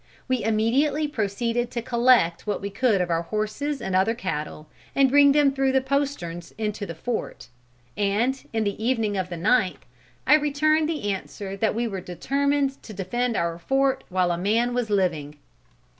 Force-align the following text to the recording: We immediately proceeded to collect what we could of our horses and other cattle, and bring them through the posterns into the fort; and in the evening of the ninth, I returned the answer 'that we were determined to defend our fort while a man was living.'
We 0.27 0.43
immediately 0.43 1.07
proceeded 1.07 1.69
to 1.69 1.81
collect 1.83 2.47
what 2.47 2.59
we 2.59 2.71
could 2.71 3.01
of 3.01 3.11
our 3.11 3.21
horses 3.21 3.79
and 3.83 3.95
other 3.95 4.15
cattle, 4.15 4.67
and 4.95 5.11
bring 5.11 5.31
them 5.31 5.51
through 5.51 5.73
the 5.73 5.79
posterns 5.79 6.55
into 6.57 6.87
the 6.87 6.95
fort; 6.95 7.49
and 7.95 8.41
in 8.51 8.63
the 8.63 8.83
evening 8.83 9.15
of 9.15 9.29
the 9.29 9.37
ninth, 9.37 9.85
I 10.25 10.33
returned 10.37 10.89
the 10.89 11.11
answer 11.11 11.55
'that 11.55 11.75
we 11.75 11.87
were 11.87 12.01
determined 12.01 12.81
to 12.81 12.93
defend 12.95 13.37
our 13.37 13.59
fort 13.59 14.03
while 14.09 14.31
a 14.31 14.39
man 14.39 14.73
was 14.73 14.89
living.' 14.89 15.35